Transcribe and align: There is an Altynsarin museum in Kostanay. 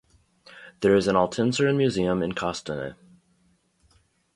There 0.79 0.95
is 0.95 1.05
an 1.07 1.13
Altynsarin 1.15 1.77
museum 1.77 2.23
in 2.23 2.31
Kostanay. 2.31 2.95